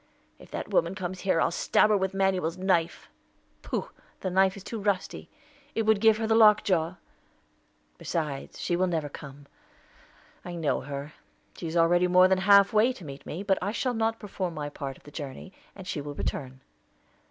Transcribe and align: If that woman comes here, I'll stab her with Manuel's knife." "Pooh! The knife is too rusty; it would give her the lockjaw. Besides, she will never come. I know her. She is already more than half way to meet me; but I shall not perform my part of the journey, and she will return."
If 0.39 0.49
that 0.49 0.69
woman 0.69 0.95
comes 0.95 1.19
here, 1.19 1.39
I'll 1.39 1.51
stab 1.51 1.91
her 1.91 1.95
with 1.95 2.15
Manuel's 2.15 2.57
knife." 2.57 3.07
"Pooh! 3.61 3.91
The 4.21 4.31
knife 4.31 4.57
is 4.57 4.63
too 4.63 4.81
rusty; 4.81 5.29
it 5.75 5.83
would 5.83 6.01
give 6.01 6.17
her 6.17 6.25
the 6.25 6.33
lockjaw. 6.33 6.95
Besides, 7.99 8.59
she 8.59 8.75
will 8.75 8.87
never 8.87 9.09
come. 9.09 9.45
I 10.43 10.55
know 10.55 10.81
her. 10.81 11.13
She 11.55 11.67
is 11.67 11.77
already 11.77 12.07
more 12.07 12.27
than 12.27 12.39
half 12.39 12.73
way 12.73 12.91
to 12.93 13.05
meet 13.05 13.27
me; 13.27 13.43
but 13.43 13.59
I 13.61 13.71
shall 13.71 13.93
not 13.93 14.19
perform 14.19 14.55
my 14.55 14.69
part 14.69 14.97
of 14.97 15.03
the 15.03 15.11
journey, 15.11 15.53
and 15.75 15.85
she 15.85 16.01
will 16.01 16.15
return." 16.15 16.61